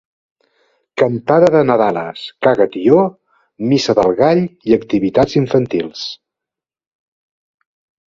Cantada 1.01 1.51
de 1.55 1.61
nadales, 1.71 2.23
caga 2.47 2.67
tió, 2.77 3.03
missa 3.75 3.97
del 4.03 4.19
gall 4.25 4.45
i 4.73 4.77
activitats 4.81 5.41
infantils. 5.45 6.11